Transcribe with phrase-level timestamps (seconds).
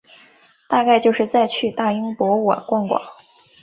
[0.67, 2.99] 大概就是再去大英博物馆晃晃